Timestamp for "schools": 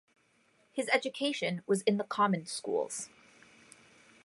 2.47-3.09